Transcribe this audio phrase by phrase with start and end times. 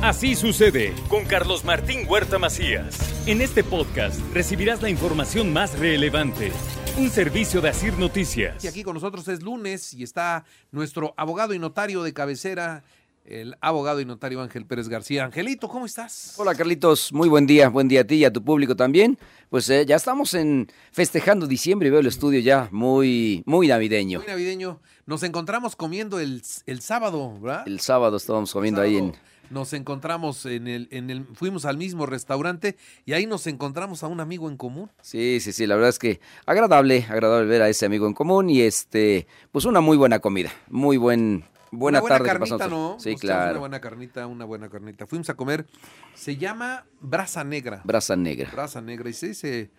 [0.00, 2.96] Así sucede con Carlos Martín Huerta Macías.
[3.26, 6.52] En este podcast recibirás la información más relevante.
[6.96, 8.64] Un servicio de Asir Noticias.
[8.64, 12.84] Y aquí con nosotros es lunes y está nuestro abogado y notario de cabecera,
[13.24, 15.24] el abogado y notario Ángel Pérez García.
[15.24, 16.34] Angelito, ¿cómo estás?
[16.36, 19.18] Hola Carlitos, muy buen día, buen día a ti y a tu público también.
[19.50, 24.20] Pues eh, ya estamos en festejando diciembre y veo el estudio ya muy, muy navideño.
[24.20, 24.80] Muy navideño.
[25.06, 27.66] Nos encontramos comiendo el, el sábado, ¿verdad?
[27.66, 29.12] El sábado estábamos comiendo ahí en
[29.50, 34.06] nos encontramos en el, en el, fuimos al mismo restaurante y ahí nos encontramos a
[34.06, 34.90] un amigo en común.
[35.00, 38.50] Sí, sí, sí, la verdad es que agradable, agradable ver a ese amigo en común
[38.50, 42.28] y este, pues una muy buena comida, muy buen, buena, buena tarde.
[42.28, 42.96] Carnita, ¿no?
[42.98, 43.52] Sí, claro.
[43.52, 45.06] Una buena carnita, una buena carnita.
[45.06, 45.66] Fuimos a comer,
[46.14, 47.82] se llama Brasa Negra.
[47.84, 48.50] Brasa Negra.
[48.52, 49.70] Brasa Negra y se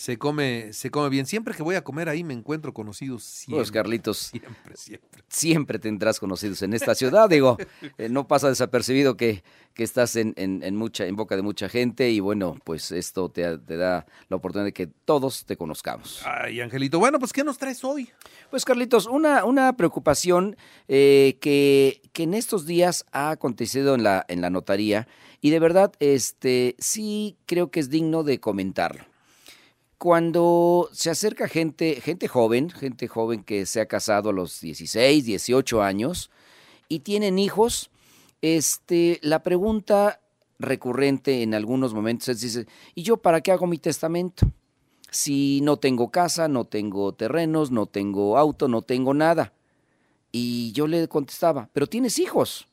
[0.00, 1.26] se come, se come bien.
[1.26, 3.22] Siempre que voy a comer ahí me encuentro conocidos.
[3.22, 5.22] Siempre, pues Carlitos, siempre, siempre.
[5.28, 7.28] Siempre tendrás conocidos en esta ciudad.
[7.28, 7.58] Digo,
[7.98, 9.44] eh, no pasa desapercibido que,
[9.74, 13.58] que estás en, en, mucha, en boca de mucha gente y bueno, pues esto te,
[13.58, 16.22] te, da la oportunidad de que todos te conozcamos.
[16.24, 16.98] Ay, Angelito.
[16.98, 18.08] Bueno, pues ¿qué nos traes hoy?
[18.48, 20.56] Pues Carlitos, una, una preocupación
[20.88, 25.06] eh, que, que en estos días ha acontecido en la, en la notaría
[25.42, 29.09] y de verdad este, sí creo que es digno de comentarlo
[30.00, 35.26] cuando se acerca gente, gente joven, gente joven que se ha casado a los 16,
[35.26, 36.30] 18 años
[36.88, 37.90] y tienen hijos,
[38.40, 40.22] este, la pregunta
[40.58, 44.50] recurrente en algunos momentos es, dice, ¿y yo para qué hago mi testamento?
[45.10, 49.52] Si no tengo casa, no tengo terrenos, no tengo auto, no tengo nada.
[50.32, 52.68] Y yo le contestaba, pero tienes hijos.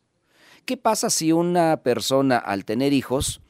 [0.64, 3.42] ¿Qué pasa si una persona al tener hijos,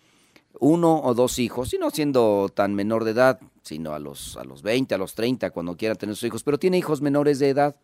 [0.59, 4.43] uno o dos hijos, y no siendo tan menor de edad, sino a los, a
[4.43, 7.49] los 20, a los 30, cuando quiera tener sus hijos, pero tiene hijos menores de
[7.49, 7.75] edad.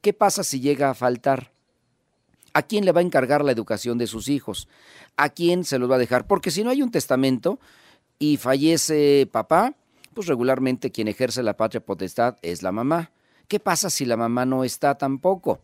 [0.00, 1.52] ¿Qué pasa si llega a faltar?
[2.52, 4.68] ¿A quién le va a encargar la educación de sus hijos?
[5.16, 6.26] ¿A quién se los va a dejar?
[6.26, 7.58] Porque si no hay un testamento
[8.18, 9.74] y fallece papá,
[10.14, 13.10] pues regularmente quien ejerce la patria potestad es la mamá.
[13.48, 15.60] ¿Qué pasa si la mamá no está tampoco?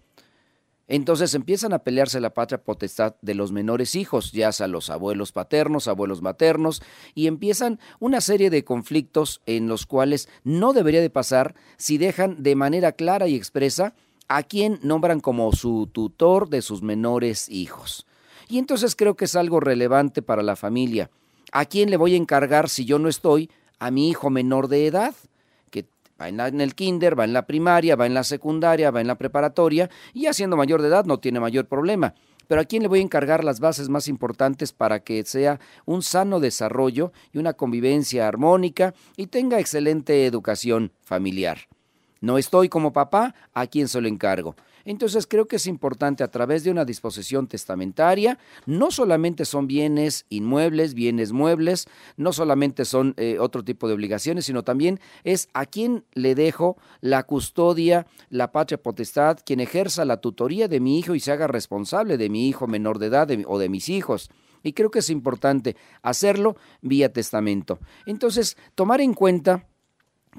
[0.91, 5.31] Entonces empiezan a pelearse la patria potestad de los menores hijos, ya sea los abuelos
[5.31, 6.83] paternos, abuelos maternos,
[7.15, 12.43] y empiezan una serie de conflictos en los cuales no debería de pasar si dejan
[12.43, 13.95] de manera clara y expresa
[14.27, 18.05] a quien nombran como su tutor de sus menores hijos.
[18.49, 21.09] Y entonces creo que es algo relevante para la familia.
[21.53, 23.49] ¿A quién le voy a encargar si yo no estoy?
[23.79, 25.15] A mi hijo menor de edad
[26.21, 29.17] va en, el kinder, va en la primaria, va en la secundaria, va en la
[29.17, 32.15] preparatoria y ya siendo mayor de edad no tiene mayor problema.
[32.47, 36.03] Pero a quién le voy a encargar las bases más importantes para que sea un
[36.03, 41.69] sano desarrollo y una convivencia armónica y tenga excelente educación familiar.
[42.21, 44.57] No estoy como papá, ¿a quién se lo encargo?
[44.85, 50.27] Entonces creo que es importante a través de una disposición testamentaria, no solamente son bienes
[50.29, 55.67] inmuebles, bienes muebles, no solamente son eh, otro tipo de obligaciones, sino también es a
[55.67, 61.15] quién le dejo la custodia, la patria potestad, quien ejerza la tutoría de mi hijo
[61.15, 64.31] y se haga responsable de mi hijo menor de edad o de mis hijos.
[64.63, 67.79] Y creo que es importante hacerlo vía testamento.
[68.07, 69.67] Entonces, tomar en cuenta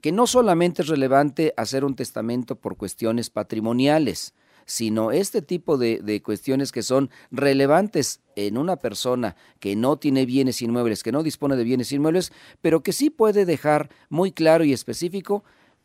[0.01, 4.33] que no solamente es relevante hacer un testamento por cuestiones patrimoniales,
[4.65, 10.61] sino este tipo de, cuestiones que son relevantes en una persona que no tiene bienes
[10.61, 12.31] inmuebles, que no dispone de bienes inmuebles,
[12.61, 15.43] pero que sí puede dejar muy claro y específico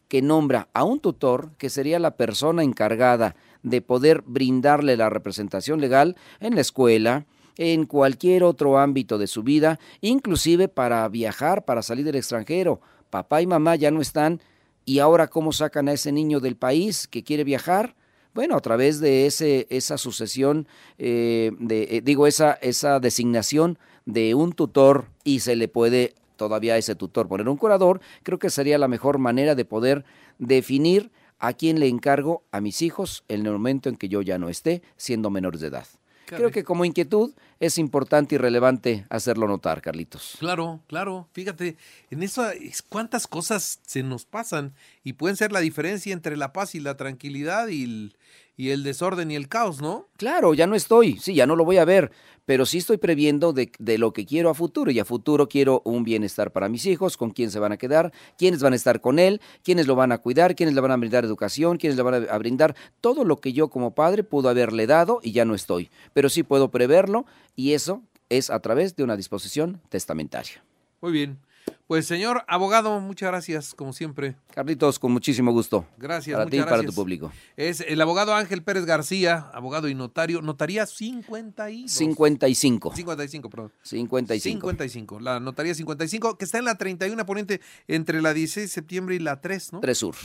[0.08, 3.34] que nombra a un tutor, que sería la persona encargada
[3.64, 9.42] de poder brindarle la representación legal en la escuela, en cualquier otro ámbito de su
[9.42, 12.80] vida, inclusive para viajar, para salir del extranjero
[13.10, 14.40] papá y mamá ya no están,
[14.84, 17.96] y ahora cómo sacan a ese niño del país que quiere viajar?
[18.34, 20.68] Bueno, a través de ese, esa sucesión,
[20.98, 26.74] eh, de, eh, digo, esa, esa designación de un tutor y se le puede todavía
[26.74, 30.04] a ese tutor poner un curador, creo que sería la mejor manera de poder
[30.38, 34.38] definir a quién le encargo a mis hijos en el momento en que yo ya
[34.38, 35.86] no esté siendo menores de edad.
[36.26, 40.36] Creo que como inquietud es importante y relevante hacerlo notar, Carlitos.
[40.38, 41.28] Claro, claro.
[41.32, 41.76] Fíjate,
[42.10, 42.44] en eso
[42.88, 44.74] cuántas cosas se nos pasan
[45.04, 48.16] y pueden ser la diferencia entre la paz y la tranquilidad y el,
[48.56, 50.08] y el desorden y el caos, ¿no?
[50.16, 52.10] Claro, ya no estoy, sí, ya no lo voy a ver,
[52.46, 55.82] pero sí estoy previendo de, de, lo que quiero a futuro y a futuro quiero
[55.84, 59.00] un bienestar para mis hijos, con quién se van a quedar, quiénes van a estar
[59.00, 62.02] con él, quiénes lo van a cuidar, quiénes le van a brindar educación, quiénes le
[62.02, 65.54] van a brindar todo lo que yo como padre pudo haberle dado y ya no
[65.54, 70.64] estoy, pero sí puedo preverlo y eso es a través de una disposición testamentaria.
[71.00, 71.38] Muy bien.
[71.86, 74.34] Pues señor abogado, muchas gracias, como siempre.
[74.52, 75.86] Carlitos, con muchísimo gusto.
[75.98, 76.36] Gracias.
[76.36, 77.30] Para ti y para tu público.
[77.56, 81.88] Es el abogado Ángel Pérez García, abogado y notario, notaría 52.
[81.88, 82.92] 55.
[82.92, 83.72] 55, perdón.
[83.82, 84.66] 55.
[84.66, 89.14] 55, la notaría 55, que está en la 31 poniente entre la 16 de septiembre
[89.14, 89.80] y la 3, ¿no?
[89.80, 90.16] Tres sur.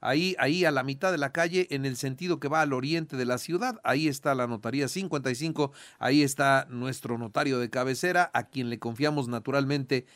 [0.00, 3.16] Ahí, ahí a la mitad de la calle, en el sentido que va al oriente
[3.16, 8.44] de la ciudad, ahí está la notaría 55, ahí está nuestro notario de cabecera, a
[8.44, 10.06] quien le confiamos naturalmente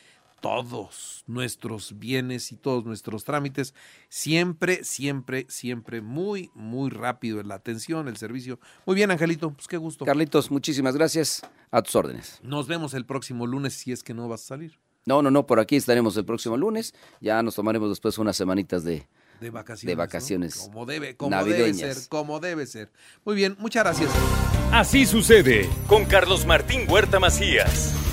[0.43, 3.73] todos nuestros bienes y todos nuestros trámites,
[4.09, 8.59] siempre, siempre, siempre muy, muy rápido en la atención, el servicio.
[8.85, 10.03] Muy bien, Angelito, pues qué gusto.
[10.03, 11.43] Carlitos, muchísimas gracias.
[11.71, 12.41] A tus órdenes.
[12.43, 14.77] Nos vemos el próximo lunes si es que no vas a salir.
[15.05, 16.93] No, no, no, por aquí estaremos el próximo lunes.
[17.21, 19.07] Ya nos tomaremos después unas semanitas de...
[19.39, 19.87] De vacaciones.
[19.87, 19.97] De ¿no?
[19.97, 22.91] vacaciones Como debe, como debe ser, como debe ser.
[23.23, 24.11] Muy bien, muchas gracias.
[24.71, 28.02] Así sucede con Carlos Martín Huerta Macías.